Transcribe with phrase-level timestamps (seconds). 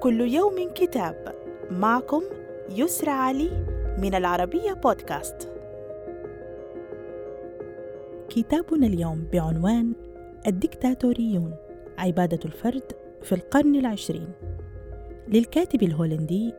[0.00, 1.34] كل يوم كتاب.
[1.70, 2.22] معكم
[2.70, 3.50] يسرى علي
[3.98, 5.52] من العربية بودكاست.
[8.28, 9.92] كتابنا اليوم بعنوان
[10.46, 11.54] الدكتاتوريون
[11.98, 14.28] عبادة الفرد في القرن العشرين.
[15.28, 16.54] للكاتب الهولندي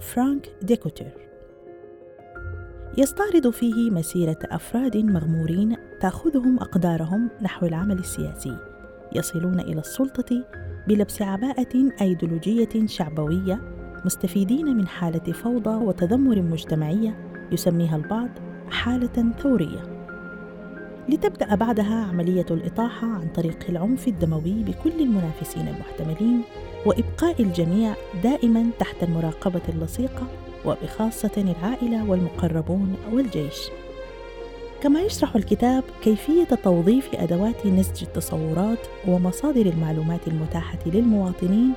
[0.00, 1.12] فرانك ديكوتر
[2.98, 8.56] يستعرض فيه مسيرة أفراد مغمورين تأخذهم أقدارهم نحو العمل السياسي
[9.12, 10.44] يصلون إلى السلطة
[10.88, 13.60] بلبس عباءة أيديولوجية شعبوية
[14.04, 17.16] مستفيدين من حالة فوضى وتذمر مجتمعية
[17.52, 18.28] يسميها البعض
[18.70, 19.82] حالة ثورية.
[21.08, 26.42] لتبدأ بعدها عملية الإطاحة عن طريق العنف الدموي بكل المنافسين المحتملين
[26.86, 30.26] وإبقاء الجميع دائما تحت المراقبة اللصيقة
[30.64, 33.70] وبخاصة العائلة والمقربون والجيش.
[34.82, 41.72] كما يشرح الكتاب كيفية توظيف أدوات نسج التصورات ومصادر المعلومات المتاحة للمواطنين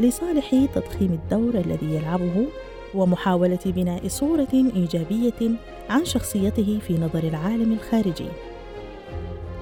[0.00, 2.46] لصالح تضخيم الدور الذي يلعبه
[2.94, 5.50] ومحاولة بناء صورة إيجابية
[5.90, 8.28] عن شخصيته في نظر العالم الخارجي.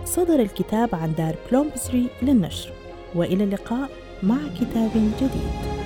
[0.04, 2.72] صدر الكتاب عن دار بلومبسري للنشر،
[3.14, 3.90] وإلى اللقاء
[4.22, 5.79] مع كتاب جديد.